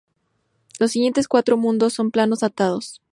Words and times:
Los 0.79 0.93
siguientes 0.93 1.27
cuatro 1.27 1.57
mundos 1.57 1.93
son 1.93 2.09
planos 2.09 2.41
atados. 2.41 3.03